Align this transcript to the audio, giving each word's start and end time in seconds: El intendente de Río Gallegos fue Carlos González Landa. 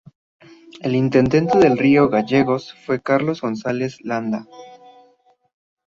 El 0.81 0.95
intendente 0.95 1.59
de 1.59 1.75
Río 1.75 2.09
Gallegos 2.09 2.73
fue 2.87 3.03
Carlos 3.03 3.39
González 3.41 3.99
Landa. 4.01 4.47